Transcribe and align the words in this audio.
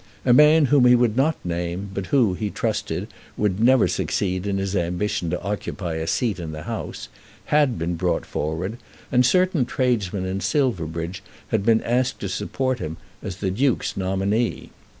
A 0.25 0.33
man 0.33 0.65
whom 0.65 0.85
he 0.87 0.95
would 0.95 1.15
not 1.15 1.35
name, 1.45 1.91
but 1.93 2.07
who, 2.07 2.33
he 2.33 2.49
trusted, 2.49 3.07
would 3.37 3.59
never 3.59 3.87
succeed 3.87 4.47
in 4.47 4.57
his 4.57 4.75
ambition 4.75 5.29
to 5.29 5.39
occupy 5.43 5.93
a 5.97 6.07
seat 6.07 6.39
in 6.39 6.53
that 6.53 6.63
House, 6.65 7.07
had 7.53 7.77
been 7.77 7.93
brought 7.97 8.25
forward, 8.25 8.79
and 9.11 9.23
certain 9.23 9.63
tradesmen 9.63 10.25
in 10.25 10.41
Silverbridge 10.41 11.21
had 11.49 11.63
been 11.63 11.83
asked 11.83 12.19
to 12.21 12.29
support 12.29 12.79
him 12.79 12.97
as 13.21 13.35
the 13.35 13.51
Duke's 13.51 13.95
nominee. 13.95 14.71